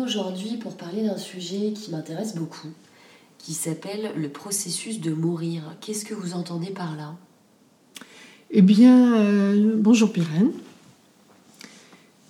[0.00, 2.68] aujourd'hui pour parler d'un sujet qui m'intéresse beaucoup,
[3.38, 5.62] qui s'appelle le processus de mourir.
[5.80, 7.14] Qu'est-ce que vous entendez par là?
[8.50, 10.52] Eh bien, euh, bonjour Pyrène.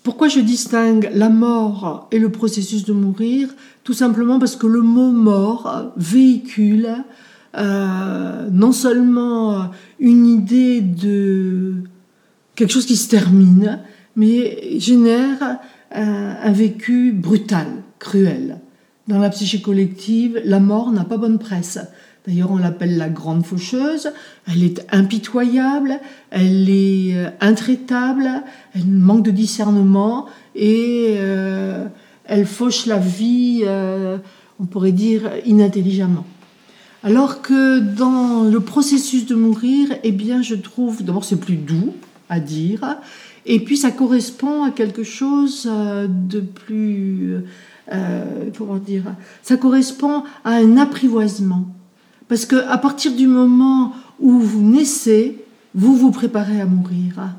[0.03, 3.55] Pourquoi je distingue la mort et le processus de mourir?
[3.85, 7.05] Tout simplement parce que le mot mort véhicule
[7.57, 11.75] euh, non seulement une idée de
[12.55, 13.81] quelque chose qui se termine,
[14.17, 15.59] mais génère
[15.95, 17.67] un, vécu brutal,
[17.99, 18.59] cruel.
[19.09, 21.79] Dans la psyché collective, la mort n'a pas bonne presse.
[22.27, 24.13] D'ailleurs, on l'appelle la grande faucheuse.
[24.47, 25.99] Elle est impitoyable,
[26.31, 28.31] elle est euh, intraitable,
[28.75, 31.87] elle manque de discernement et euh,
[32.25, 34.19] elle fauche la vie, euh,
[34.61, 36.25] on pourrait dire, inintelligemment.
[37.03, 41.95] Alors que dans le processus de mourir, eh bien, je trouve, d'abord, c'est plus doux
[42.29, 42.99] à dire,
[43.47, 47.37] et puis ça correspond à quelque chose euh, de plus...
[47.93, 49.05] Euh, comment dire
[49.43, 51.67] Ça correspond à un apprivoisement.
[52.29, 57.35] Parce que à partir du moment où vous naissez, vous vous préparez à mourir.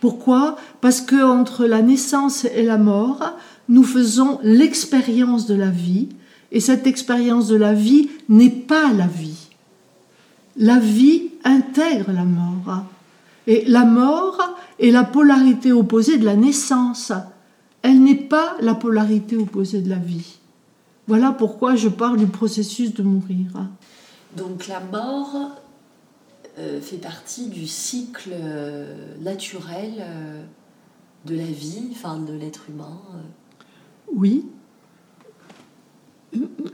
[0.00, 0.56] Pourquoi?
[0.80, 3.36] Parce que entre la naissance et la mort,
[3.68, 6.08] nous faisons l'expérience de la vie,
[6.50, 9.48] et cette expérience de la vie n'est pas la vie.
[10.56, 12.84] La vie intègre la mort.
[13.48, 14.38] Et la mort
[14.78, 17.12] est la polarité opposée de la naissance.
[17.80, 20.36] Elle n'est pas la polarité opposée de la vie.
[21.06, 23.46] Voilà pourquoi je parle du processus de mourir.
[24.36, 25.52] Donc la mort
[26.58, 30.42] euh, fait partie du cycle euh, naturel euh,
[31.24, 33.00] de la vie, enfin de l'être humain.
[34.14, 34.44] Oui.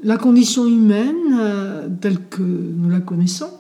[0.03, 3.51] La condition humaine, telle que nous la connaissons,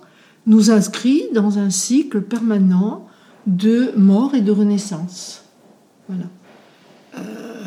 [0.46, 3.08] nous inscrit dans un cycle permanent
[3.46, 5.44] de mort et de renaissance.
[6.08, 6.26] Voilà.
[7.16, 7.64] Euh,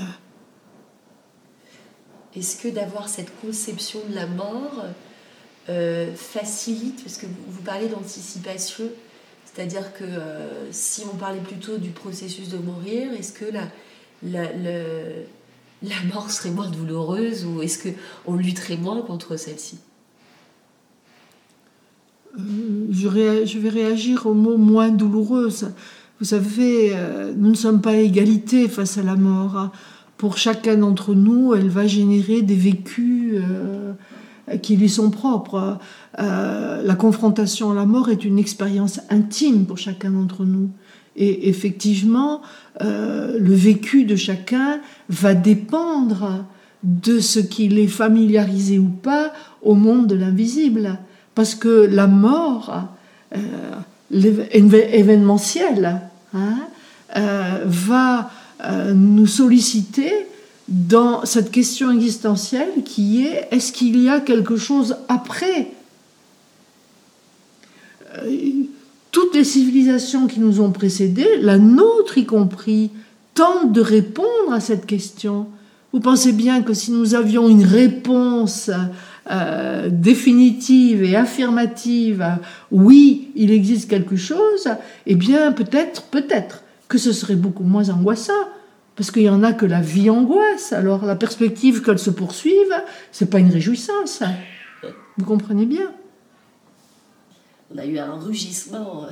[2.36, 4.86] est-ce que d'avoir cette conception de la mort
[5.70, 8.86] euh, facilite, parce que vous, parlez d'anticipation,
[9.46, 13.68] c'est-à-dire que euh, si on parlait plutôt du processus de mourir, est-ce que la,
[14.24, 14.44] la,
[15.84, 19.80] la mort serait moins douloureuse ou est-ce qu'on lutterait moins contre celle-ci?
[22.38, 25.70] Je, vais réagir au mot moins douloureuse.
[26.20, 29.72] Vous savez, euh, nous ne sommes pas à égalité face à la mort.
[30.18, 33.94] Pour chacun d'entre nous, elle va générer des vécus euh,
[34.62, 35.78] qui lui sont propres.
[36.20, 40.70] Euh, la confrontation à la mort est une expérience intime pour chacun d'entre nous.
[41.16, 42.44] Et effectivement,
[42.80, 46.46] le vécu de chacun va dépendre
[46.84, 49.34] de ce qu'il est familiarisé ou pas
[49.64, 51.00] au monde de l'invisible
[51.38, 52.74] parce que la mort
[53.36, 53.40] euh,
[54.12, 56.02] événementielle
[56.34, 56.58] hein,
[57.16, 58.32] euh, va
[58.64, 60.12] euh, nous solliciter
[60.68, 65.68] dans cette question existentielle qui est est-ce qu'il y a quelque chose après?
[69.12, 72.90] Toutes les civilisations qui nous ont précédés, la nôtre y compris,
[73.36, 75.46] tentent de répondre à cette question.
[75.94, 78.72] Vous pensez bien que si nous avions une réponse
[79.30, 82.26] euh, définitive et affirmative,
[82.72, 84.70] oui, il existe quelque chose,
[85.06, 88.34] eh bien peut-être, peut-être que ce serait beaucoup moins angoissant.
[88.96, 90.74] Parce qu'il y en a que la vie angoisse.
[90.74, 92.74] Alors la perspective qu'elle se poursuive,
[93.12, 94.24] c'est pas une réjouissance.
[95.18, 95.92] Vous comprenez bien?
[97.74, 99.06] On a eu un rugissement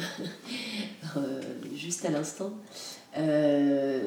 [1.18, 1.42] euh,
[1.76, 2.54] juste à l'instant.
[3.18, 4.00] Euh,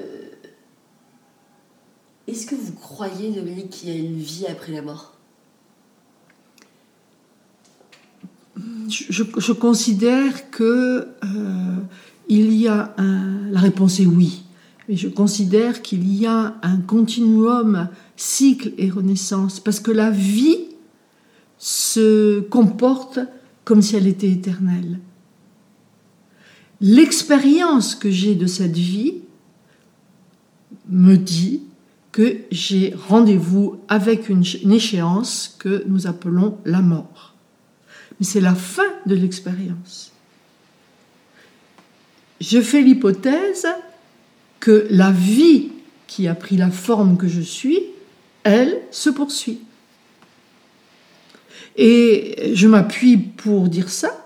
[2.27, 5.18] est-ce que vous croyez, Dominique, qu'il y a une vie après la mort?
[8.89, 11.77] Je, considère que euh,
[12.29, 14.45] il y a la réponse est oui,
[14.89, 20.59] mais je considère qu'il y a un continuum cycle et renaissance parce que la vie
[21.59, 23.19] se comporte
[23.65, 25.01] comme si elle était éternelle.
[26.81, 29.15] L'expérience que j'ai de cette vie
[30.89, 31.63] me dit
[32.13, 37.35] que j'ai rendez-vous avec une échéance que nous appelons la mort
[38.25, 40.13] c'est la fin de l'expérience.
[42.41, 43.67] Je fais l'hypothèse
[44.61, 45.71] que la vie
[46.07, 47.81] qui a pris la forme que je suis,
[48.45, 49.61] elle se poursuit.
[51.77, 54.25] Et je m'appuie pour dire ça.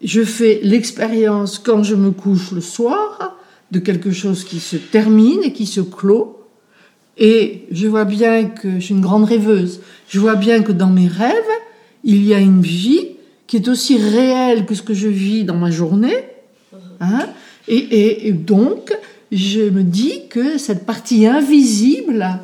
[0.00, 3.36] Je fais l'expérience quand je me couche le soir
[3.72, 6.38] de quelque chose qui se termine et qui se clôt.
[7.18, 9.80] Et je vois bien que je suis une grande rêveuse.
[10.08, 11.34] Je vois bien que dans mes rêves,
[12.04, 13.08] il y a une vie
[13.46, 16.16] qui est aussi réelle que ce que je vis dans ma journée.
[17.00, 17.26] Hein,
[17.68, 18.92] et, donc,
[19.30, 22.38] je me dis que cette partie invisible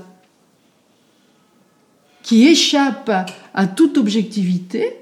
[2.23, 3.11] qui échappe
[3.55, 4.93] à toute objectivité,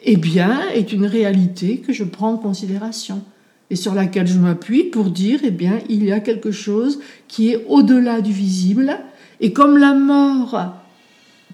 [0.00, 3.22] eh bien, est une réalité que je prends en considération
[3.70, 7.50] et sur laquelle je m'appuie pour dire, eh bien, il y a quelque chose qui
[7.50, 8.98] est au-delà du visible.
[9.40, 10.74] Et comme la mort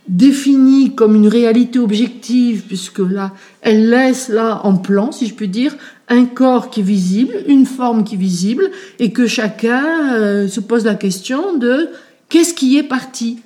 [0.09, 3.33] définie comme une réalité objective, puisque là,
[3.63, 5.77] elle laisse là en plan, si je puis dire,
[6.09, 10.61] un corps qui est visible, une forme qui est visible, et que chacun euh, se
[10.61, 11.89] pose la question de
[12.29, 13.39] qu'est-ce qui est parti?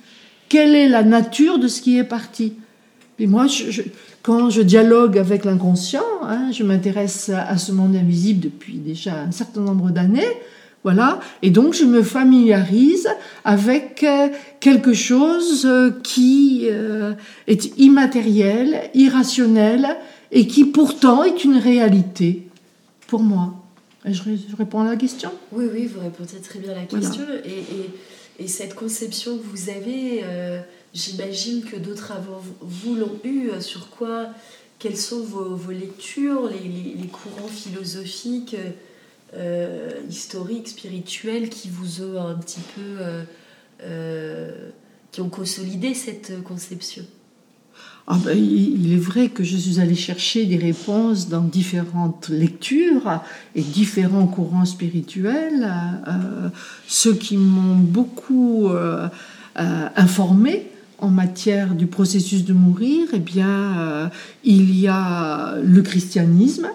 [0.49, 2.53] Quelle est la nature de ce qui est parti?
[3.19, 3.45] Et moi,
[4.23, 9.31] quand je dialogue avec l'inconscient, hein, je m'intéresse à ce monde invisible depuis déjà un
[9.31, 10.27] certain nombre d'années,
[10.85, 13.09] voilà, et donc je me familiarise
[13.43, 14.29] avec euh,
[14.59, 16.67] quelque chose euh, qui
[17.47, 19.97] est immatériel, irrationnel,
[20.31, 22.43] et qui pourtant est une réalité
[23.07, 23.55] pour moi.
[24.05, 24.21] Je,
[24.55, 25.31] réponds à la question?
[25.51, 27.23] Oui, oui, vous répondez très bien à la question.
[27.43, 30.61] Et, et, cette conception que vous avez, euh,
[30.93, 33.49] j'imagine que d'autres avant vous l'ont eu.
[33.59, 34.27] Sur quoi?
[34.77, 36.69] Quelles sont vos, vos lectures, les,
[37.01, 38.55] les, courants philosophiques,
[39.33, 43.25] euh, historiques, spirituels qui vous ont un petit peu.
[43.83, 44.69] Euh,
[45.11, 47.05] qui ont consolidé cette conception
[48.07, 53.19] ah ben, il est vrai que je suis allée chercher des réponses dans différentes lectures
[53.55, 55.67] et différents courants spirituels,
[56.07, 56.49] euh,
[56.87, 59.07] ceux qui m'ont beaucoup euh,
[59.59, 60.67] euh, informé
[60.99, 64.11] en matière du processus de mourir, eh bien,
[64.43, 66.69] il y a le christianisme,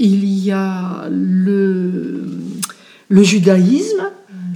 [0.00, 2.24] il y a le,
[3.10, 4.08] judaïsme,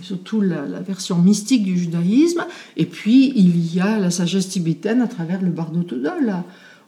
[0.02, 2.44] surtout la, version mystique du judaïsme,
[2.76, 6.34] et puis il y a la sagesse tibétaine à travers le Bardo Todol,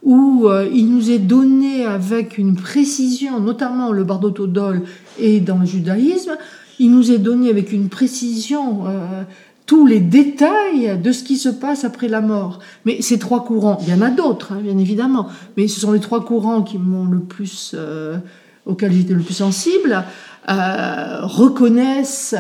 [0.03, 4.83] où euh, il nous est donné avec une précision, notamment le Bardo Todol
[5.19, 6.37] et dans le judaïsme,
[6.79, 9.23] il nous est donné avec une précision euh,
[9.67, 12.61] tous les détails de ce qui se passe après la mort.
[12.85, 15.93] Mais ces trois courants, il y en a d'autres, hein, bien évidemment, mais ce sont
[15.93, 18.19] les trois courants qui m'ont le plus, euh,
[18.67, 20.05] auxquels j'étais le plus sensible,
[20.47, 22.35] reconnaissent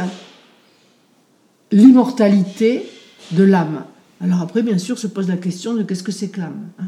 [1.72, 2.88] l'immortalité
[3.32, 3.84] de l'âme.
[4.20, 6.68] Alors après, bien sûr, se pose la question de qu'est-ce que c'est que l'âme.
[6.78, 6.86] Hein.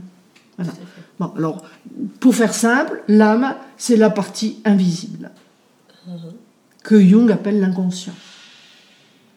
[0.56, 0.72] voilà.
[1.18, 1.64] Bon, alors,
[2.20, 5.30] pour faire simple, l'âme, c'est la partie invisible
[6.82, 8.14] que Jung appelle l'inconscient,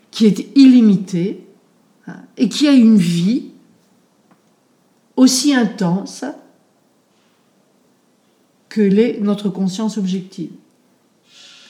[0.10, 1.46] qui est illimitée
[2.08, 3.50] hein, et qui a une vie
[5.18, 6.24] aussi intense
[8.72, 10.52] que l'est notre conscience objective,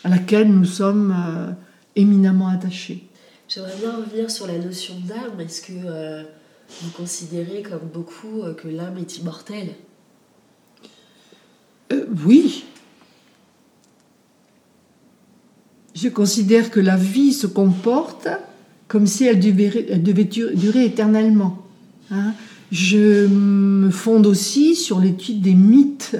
[0.03, 1.51] à laquelle nous sommes euh,
[1.95, 3.07] éminemment attachés.
[3.49, 5.39] J'aimerais bien revenir sur la notion d'âme.
[5.39, 6.23] Est-ce que euh,
[6.81, 9.69] vous considérez, comme beaucoup, euh, que l'âme est immortelle?
[11.91, 12.65] Euh, Oui.
[15.95, 18.27] Je considère que la vie se comporte
[18.87, 21.65] comme si elle devait, durer, éternellement.
[22.11, 22.33] Hein.
[22.71, 26.15] Je me fonde aussi sur l'étude des mythes.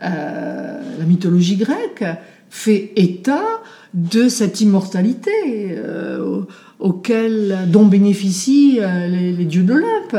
[0.00, 2.04] La mythologie grecque
[2.52, 3.62] fait état
[3.94, 5.30] de cette immortalité
[5.70, 6.42] euh,
[6.78, 10.16] auquel, dont bénéficient euh, les, dieux d'Olympe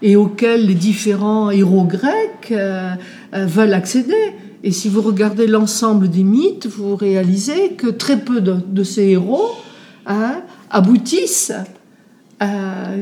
[0.00, 2.94] et auquel les différents héros grecs euh,
[3.32, 4.32] veulent accéder.
[4.62, 9.50] Et si vous regardez l'ensemble des mythes, vous réalisez que très peu de, ces héros
[10.06, 10.40] hein,
[10.70, 11.52] aboutissent,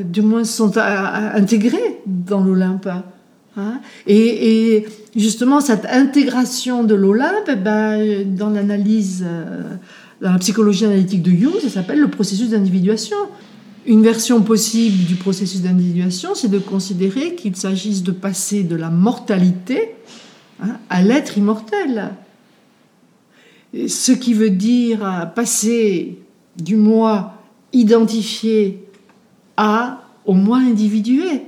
[0.05, 2.89] du moins sont intégrés dans l'Olympe.
[3.57, 3.81] Hein.
[4.07, 9.25] Et, justement, cette intégration de l'Olympe, eh ben, dans l'analyse
[10.23, 13.17] dans la psychologie analytique de Jung, ça s'appelle le processus d'individuation.
[13.87, 18.89] Une version possible du processus d'individuation, c'est de considérer qu'il s'agisse de passer de la
[18.89, 19.97] mortalité
[20.63, 22.11] hein, à l'être immortel.
[23.89, 26.19] Ce qui veut dire passer
[26.57, 27.35] du moi
[27.73, 28.85] identifié
[29.57, 31.43] à au moi individué.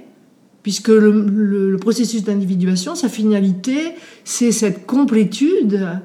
[0.64, 3.92] Puisque le, le processus d'individuation, sa finalité,
[4.24, 6.00] c'est cette complétude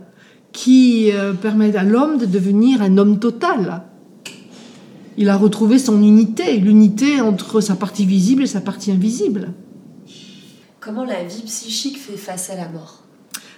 [0.52, 3.84] qui euh, permet à l'homme de devenir un homme total.
[5.18, 9.54] Il a retrouvé son unité, l'unité entre sa partie visible et sa partie invisible.
[10.80, 13.04] Comment la vie psychique fait face à la mort?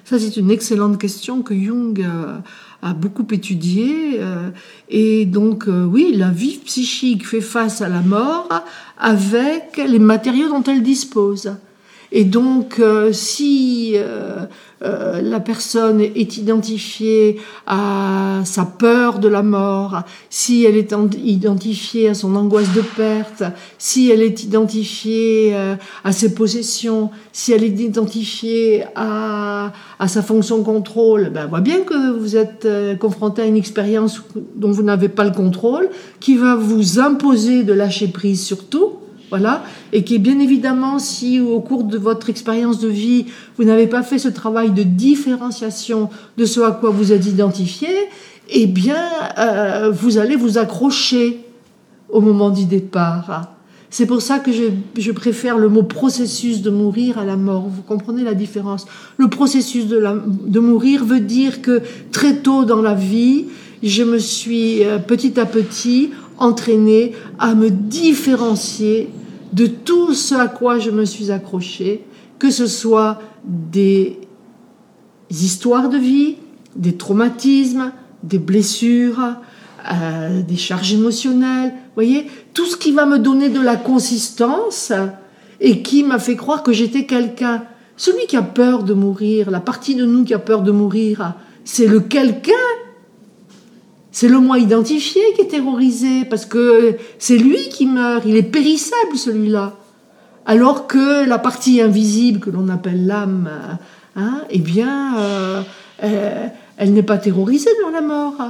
[0.05, 2.37] Ça, c'est une excellente question que Jung euh,
[2.81, 4.19] a, beaucoup étudiée.
[4.19, 4.49] Euh,
[4.89, 8.49] et donc, oui, la vie psychique fait face à la mort
[8.97, 11.53] avec les matériaux dont elle dispose.
[12.11, 13.95] Et donc, si
[14.83, 20.01] euh, la personne est identifiée à sa peur de la mort,
[20.31, 20.91] si elle est
[21.23, 23.43] identifiée à son angoisse de perte,
[23.77, 30.23] si elle est identifiée euh, à ses possessions, si elle est identifiée à, à sa
[30.23, 34.23] fonction contrôle, ben, on voit bien que vous êtes euh, confronté à une expérience
[34.55, 35.89] dont vous n'avez pas le contrôle,
[36.19, 38.93] qui va vous imposer de lâcher prise sur tout,
[39.31, 39.63] Voilà.
[39.93, 43.25] Et qui, bien évidemment, si au cours de votre expérience de vie,
[43.57, 47.87] vous n'avez pas fait ce travail de différenciation de ce à quoi vous êtes identifié,
[48.49, 49.01] eh bien,
[49.39, 51.39] euh, vous allez vous accrocher
[52.09, 53.55] au moment du départ.
[53.89, 57.67] C'est pour ça que je, préfère le mot processus de mourir à la mort.
[57.69, 58.85] Vous comprenez la différence?
[59.17, 63.45] Le processus de, mourir veut dire que très tôt dans la vie,
[63.81, 69.09] je me suis euh, petit à petit entraînée à me différencier
[69.53, 72.05] de tout ce à quoi je me suis accrochée,
[72.39, 74.19] que ce soit des
[75.29, 76.35] histoires de vie,
[76.75, 77.91] des traumatismes,
[78.23, 79.35] des blessures,
[79.91, 84.91] euh, des charges émotionnelles, voyez, tout ce qui va me donner de la consistance
[85.59, 87.63] et qui m'a fait croire que j'étais quelqu'un.
[87.97, 91.35] Celui qui a peur de mourir, la partie de nous qui a peur de mourir,
[91.63, 92.51] c'est le quelqu'un
[94.11, 98.43] c'est le moi identifié qui est terrorisé, parce que c'est lui qui meurt, il est
[98.43, 99.77] périssable celui-là.
[100.45, 103.49] Alors que la partie invisible que l'on appelle l'âme,
[104.15, 105.61] hein, eh bien, euh,
[106.03, 108.41] euh, elle n'est pas terrorisée dans la mort,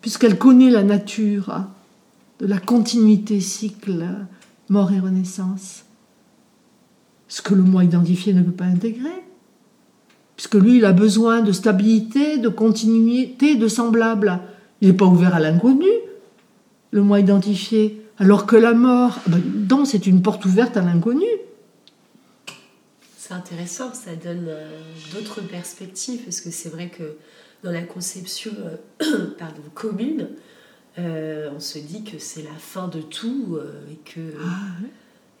[0.00, 1.64] puisqu'elle connaît la nature
[2.40, 4.04] de la continuité cycle
[4.68, 5.84] mort et renaissance.
[7.28, 9.27] Ce que le moi identifié ne peut pas intégrer
[10.38, 14.38] puisque lui, il a besoin de stabilité, de continuité, de semblable.
[14.80, 15.90] Il n'est pas ouvert à l'inconnu,
[16.92, 21.26] le moi identifié, alors que la mort, ah ben, c'est une porte ouverte à l'inconnu.
[23.16, 24.80] C'est intéressant, ça donne euh,
[25.12, 27.16] d'autres perspectives, parce que c'est vrai que
[27.64, 28.52] dans la conception
[29.02, 30.28] euh, pardon, commune,
[31.00, 33.58] euh, on se dit que c'est la fin de tout
[33.90, 34.86] et que, ah,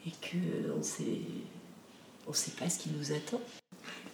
[0.08, 3.40] et que on ne sait pas ce qui nous attend.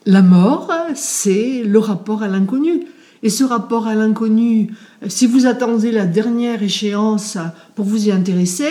[0.06, 2.84] La mort, c'est le rapport à l'inconnu.
[3.22, 4.74] Et ce rapport à l'inconnu,
[5.08, 7.38] si vous attendez la dernière échéance
[7.74, 8.68] pour vous y intéresser,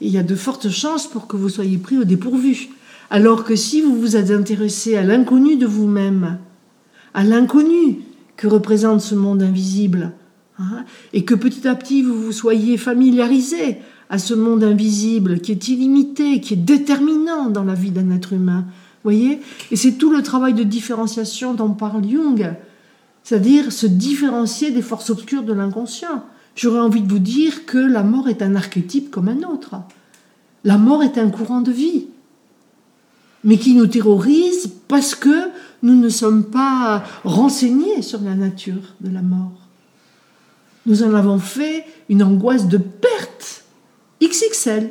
[0.00, 2.70] il y a de fortes chances pour que vous soyez pris au dépourvu.
[3.10, 6.38] Alors que si vous vous êtes intéressé à l'inconnu de vous-même,
[7.14, 8.00] à l'inconnu
[8.36, 10.10] que représente ce monde invisible,
[10.58, 13.78] hein, et que petit à petit vous vous soyez familiarisé
[14.10, 18.32] à ce monde invisible qui est illimité, qui est déterminant dans la vie d'un être
[18.32, 18.64] humain,
[19.04, 19.40] voyez
[19.70, 22.54] Et c'est tout le travail de différenciation dont parle Jung,
[23.22, 26.24] c'est-à-dire se différencier des forces obscures de l'inconscient.
[26.54, 29.76] J'aurais envie de vous dire que la mort est un archétype comme un autre.
[30.64, 32.06] La mort est un courant de vie,
[33.42, 35.48] mais qui nous terrorise parce que
[35.82, 39.52] nous ne sommes pas renseignés sur la nature de la mort.
[40.86, 43.64] Nous en avons fait une angoisse de perte
[44.22, 44.90] XXL.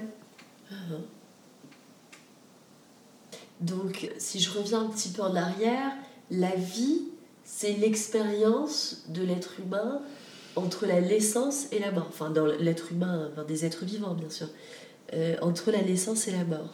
[3.62, 5.92] Donc, si je reviens un petit peu en arrière,
[6.32, 7.02] la vie,
[7.44, 10.02] c'est l'expérience de l'être humain
[10.56, 12.08] entre la naissance et la mort.
[12.10, 14.48] Enfin, dans l'être humain, des êtres vivants, bien sûr.
[15.14, 16.74] Euh, entre la naissance et la mort.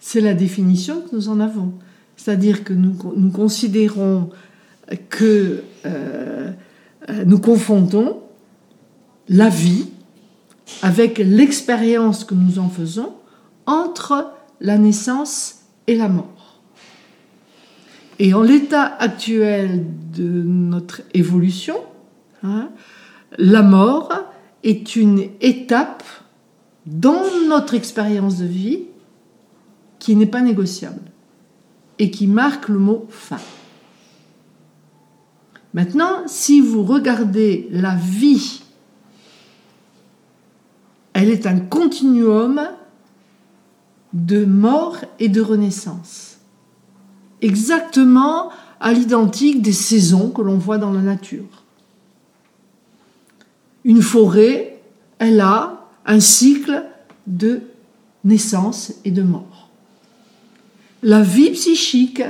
[0.00, 1.72] C'est la définition que nous en avons.
[2.16, 2.94] C'est-à-dire que nous,
[3.30, 4.30] considérons
[5.08, 6.50] que euh,
[7.08, 8.20] euh, nous confondons
[9.28, 9.86] la vie
[10.82, 13.14] avec l'expérience que nous en faisons
[13.66, 16.60] entre la naissance et la mort.
[18.18, 19.84] Et en l'état actuel
[20.14, 21.76] de notre évolution,
[22.42, 22.70] hein,
[23.38, 24.12] la mort
[24.62, 26.04] est une étape
[26.86, 28.84] dans notre expérience de vie
[29.98, 31.00] qui n'est pas négociable
[31.98, 33.38] et qui marque le mot fin.
[35.74, 38.62] Maintenant, si vous regardez la vie,
[41.12, 42.60] elle est un continuum
[44.12, 46.38] de mort et de renaissance.
[47.40, 48.50] Exactement
[48.80, 51.64] à l'identique des saisons que l'on voit dans la nature.
[53.84, 54.80] Une forêt,
[55.18, 56.84] elle a un cycle
[57.26, 57.62] de
[58.24, 59.70] naissance et de mort.
[61.02, 62.22] La vie psychique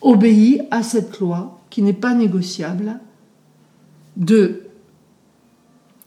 [0.00, 3.00] obéit à cette loi qui n'est pas négociable
[4.16, 4.62] de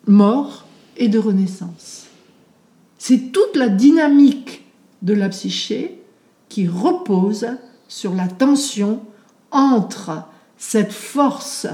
[0.08, 0.66] mort
[0.96, 2.06] et de renaissance.
[2.98, 4.67] C'est toute la dynamique
[5.01, 6.01] de la psyché
[6.50, 7.48] qui repose
[7.88, 9.01] sur la tension
[9.51, 10.24] entre
[10.58, 11.68] cette force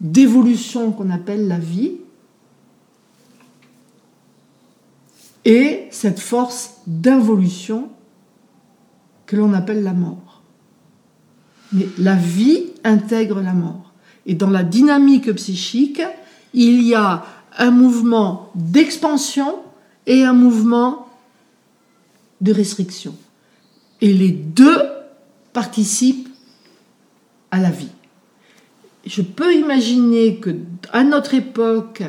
[0.00, 1.96] d'évolution qu'on appelle la vie
[5.44, 7.88] et cette force d'involution
[9.26, 10.42] que l'on appelle la mort.
[11.72, 13.92] Mais la vie intègre la mort.
[14.26, 16.02] Et dans la dynamique psychique,
[16.52, 17.24] il y a
[17.58, 19.56] un mouvement d'expansion
[20.06, 21.06] et un mouvement
[22.40, 23.14] de restriction.
[24.00, 24.82] Et les deux
[25.52, 26.28] participent
[27.50, 27.90] à la vie.
[29.04, 30.56] Je peux imaginer que
[30.92, 32.02] à notre époque,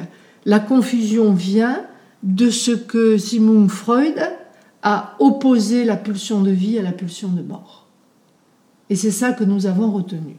[0.46, 1.86] la confusion vient
[2.24, 4.16] de ce que Sigmund Freud
[4.84, 7.88] à opposer la pulsion de vie à la pulsion de mort.
[8.90, 10.36] Et c'est ça que nous avons retenu.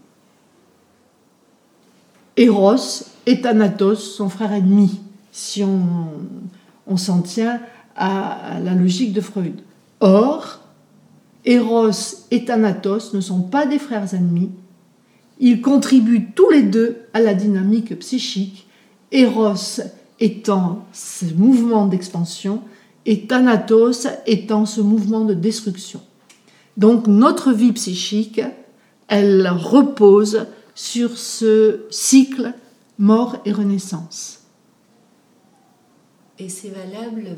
[2.36, 7.60] Eros et Thanatos, son frère ennemi, si on, s'en tient
[7.96, 9.62] à la logique de Freud.
[10.02, 10.58] Or,
[11.44, 14.50] Eros et Thanatos ne sont pas des frères ennemis,
[15.38, 18.66] ils contribuent tous les deux à la dynamique psychique,
[19.12, 19.80] Eros
[20.18, 22.62] étant ce mouvement d'expansion
[23.06, 26.00] et Thanatos étant ce mouvement de destruction.
[26.76, 28.40] Donc notre vie psychique,
[29.06, 32.54] elle repose sur ce cycle
[32.98, 34.40] mort et renaissance.
[36.40, 37.36] Et c'est valable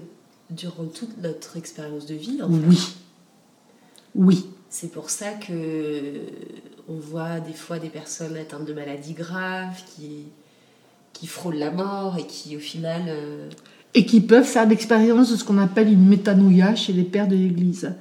[0.50, 2.94] durant toute notre expérience de vie Oui.
[4.14, 4.46] Oui.
[4.70, 6.20] C'est pour ça que
[6.88, 10.26] on voit des fois des personnes atteintes de maladies graves qui,
[11.12, 13.02] qui frôlent la mort et qui au final...
[13.08, 13.48] Euh,
[13.94, 17.36] et qui peuvent faire l'expérience de ce qu'on appelle une métanouïa chez les pères de
[17.36, 17.92] l'Église.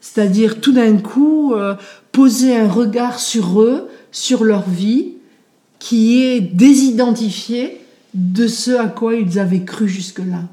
[0.00, 1.74] C'est-à-dire tout d'un coup euh,
[2.12, 5.14] poser un regard sur eux, sur leur vie,
[5.80, 7.80] qui est désidentifié
[8.14, 10.44] de ce à quoi ils avaient cru jusque-là.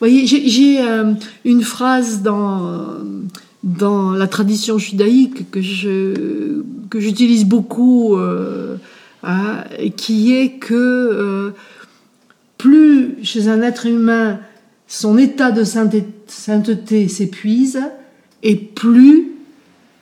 [0.00, 1.14] Vous voyez, j'ai euh,
[1.44, 2.98] une phrase dans,
[3.64, 8.76] dans la tradition judaïque que je que j'utilise beaucoup, euh,
[9.22, 9.64] hein,
[9.96, 11.50] qui est que euh,
[12.56, 14.40] plus chez un être humain
[14.86, 17.80] son état de sainteté s'épuise,
[18.42, 19.32] et plus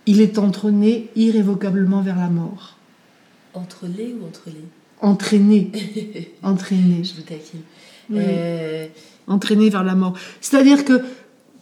[0.06, 2.76] il est entraîné irrévocablement vers la mort.
[3.52, 4.64] Entrelé ou entre les?
[5.00, 5.72] Entraîné.
[6.42, 7.02] entraîné.
[7.02, 7.60] Je vous taquine.
[8.12, 8.86] Euh,
[9.26, 10.14] entraîné vers la mort.
[10.40, 11.00] C'est-à-dire que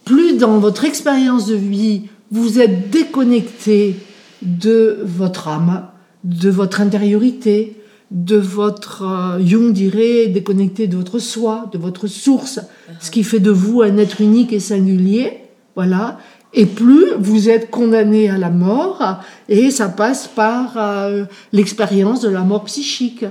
[0.05, 3.95] plus dans votre expérience de vie, vous êtes déconnecté
[4.41, 5.87] de votre âme,
[6.23, 7.75] de votre intériorité,
[8.11, 12.59] de votre, euh, Jung dirait, déconnecté de votre soi, de votre source,
[12.99, 15.41] ce qui fait de vous un être unique et singulier,
[15.75, 16.19] voilà.
[16.53, 22.29] Et plus vous êtes condamné à la mort, et ça passe par euh, l'expérience de
[22.29, 23.25] la mort psychique.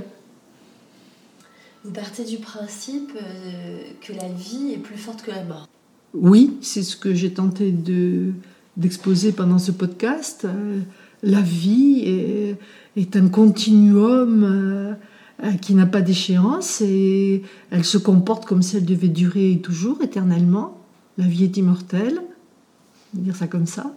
[1.84, 5.68] Vous partez du principe euh, que la vie est plus forte que la mort.
[6.14, 8.32] Oui, c'est ce que j'ai tenté de,
[8.78, 10.46] d'exposer pendant ce podcast.
[10.46, 10.80] Euh,
[11.22, 12.56] la vie
[12.96, 18.86] est, un continuum euh, qui n'a pas d'échéance et elle se comporte comme si elle
[18.86, 20.80] devait durer toujours, éternellement.
[21.18, 22.22] La vie est immortelle,
[23.14, 23.94] on va dire ça comme ça.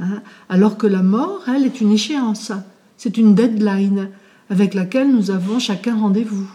[0.00, 0.22] Hein.
[0.48, 2.50] Alors que la mort, elle, est une échéance.
[2.96, 4.08] C'est une deadline
[4.50, 6.48] avec laquelle nous avons chacun rendez-vous.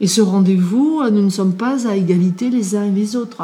[0.00, 3.42] Et ce rendez-vous, nous ne sommes pas à égalité les uns et les autres.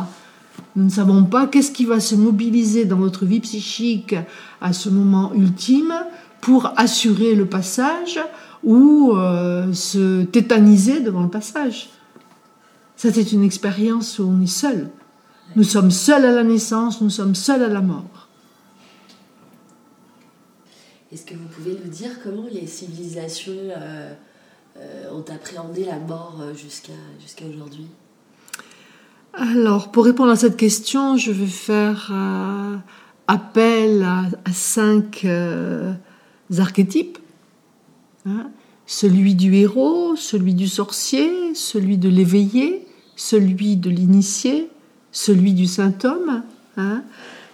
[0.76, 4.14] Nous ne savons pas qu'est-ce qui va se mobiliser dans notre vie psychique
[4.60, 5.94] à ce moment ultime
[6.40, 8.20] pour assurer le passage
[8.64, 11.90] ou euh, se tétaniser devant le passage.
[12.96, 14.90] Ça, c'est une expérience où on est seul.
[15.56, 18.28] Nous sommes seuls à la naissance, nous sommes seuls à la mort.
[21.12, 24.14] Est-ce que vous pouvez nous dire comment les civilisations euh, euh,
[25.12, 27.86] ont appréhendé la mort jusqu'à jusqu'à aujourd'hui?
[29.34, 32.76] Alors, pour répondre à cette question, je vais faire euh,
[33.28, 35.94] appel à, cinq euh,
[36.58, 37.18] archétypes.
[38.24, 38.50] Hein.
[38.86, 44.70] celui du héros, celui du sorcier, celui de l'éveillé, celui de l'initié,
[45.10, 46.44] celui du saint homme.
[46.76, 47.02] Hein.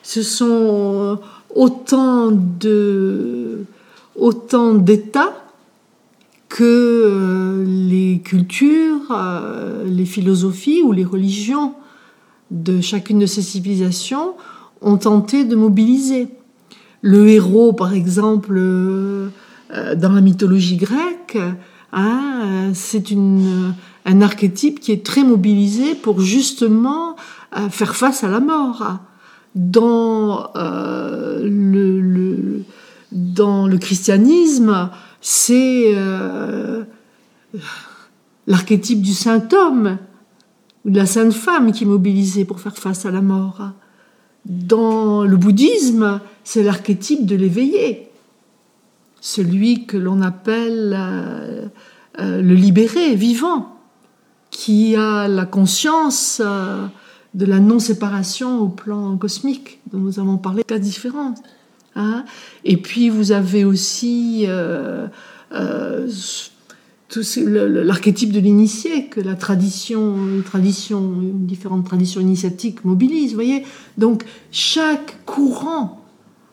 [0.02, 1.18] Ce sont
[1.54, 2.30] autant
[4.74, 5.47] d'états
[6.58, 11.74] que euh, les cultures, euh, les philosophies ou les religions
[12.50, 14.34] de chacune de ces civilisations
[14.80, 16.26] ont tenté de mobiliser.
[17.00, 19.28] Le héros, par exemple, euh,
[19.70, 21.38] dans la mythologie grecque,
[21.92, 23.04] hein, c'est
[24.04, 27.14] un archétype qui est très mobilisé pour justement
[27.70, 28.98] faire face à la mort.
[29.54, 32.64] Dans, le,
[33.12, 36.84] dans le christianisme, c'est euh,
[38.46, 39.98] l'archétype du saint homme
[40.84, 43.70] ou de la sainte femme qui est mobilisée pour faire face à la mort.
[44.44, 48.08] Dans le bouddhisme, c'est l'archétype de l'éveillé,
[49.20, 51.66] celui que l'on appelle euh,
[52.20, 53.76] euh, le libéré, vivant,
[54.50, 56.40] qui a la conscience
[57.34, 61.34] de la non-séparation au plan cosmique, dont nous avons parlé, cas différents.
[61.98, 62.24] Hein.
[62.64, 65.08] Et puis vous avez aussi euh,
[65.52, 66.08] euh,
[67.26, 73.34] l'archétype de l'initié que la tradition, tradition, différentes traditions initiatiques mobilisent.
[73.34, 73.64] Voyez,
[73.98, 76.04] donc chaque courant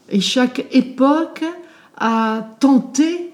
[0.10, 1.44] et chaque époque
[1.98, 3.32] a tenté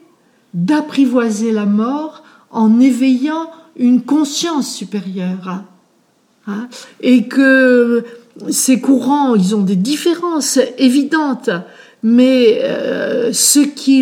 [0.53, 5.63] d'apprivoiser la mort en éveillant une conscience supérieure.
[6.47, 6.67] Hein.
[7.01, 8.03] et que
[8.49, 11.51] ces courants, ils ont des différences évidentes,
[12.03, 14.01] mais euh, ce, qui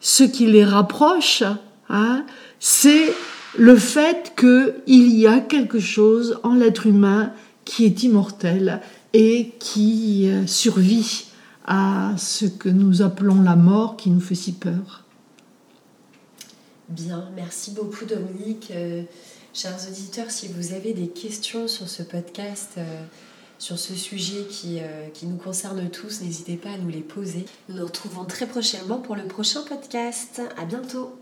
[0.00, 1.42] ce qui les rapproche,
[1.88, 2.24] hein,
[2.58, 3.12] c'est
[3.58, 7.32] le fait qu'il y a quelque chose en l'être humain
[7.64, 8.80] qui est immortel
[9.12, 11.26] et qui euh, survit
[11.66, 15.04] à ce que nous appelons la mort qui nous fait si peur.
[16.88, 18.72] Bien, merci beaucoup Dominique.
[18.74, 19.02] Euh,
[19.54, 23.04] chers auditeurs, si vous avez des questions sur ce podcast, euh,
[23.60, 24.80] sur ce sujet qui,
[25.14, 27.44] qui nous concerne tous, n'hésitez pas à nous les poser.
[27.68, 30.42] Nous nous retrouvons très prochainement pour le prochain podcast.
[30.58, 31.19] À bientôt.